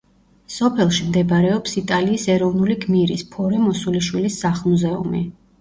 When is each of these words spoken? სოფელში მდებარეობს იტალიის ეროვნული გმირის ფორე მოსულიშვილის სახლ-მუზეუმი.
სოფელში 0.53 1.03
მდებარეობს 1.09 1.77
იტალიის 1.83 2.25
ეროვნული 2.37 2.79
გმირის 2.87 3.23
ფორე 3.37 3.63
მოსულიშვილის 3.67 4.43
სახლ-მუზეუმი. 4.47 5.27